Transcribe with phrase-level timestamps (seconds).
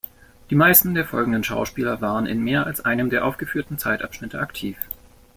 [0.49, 4.75] Die meisten der folgenden Schauspieler waren in mehr als einem der aufgeführten Zeitabschnitte aktiv.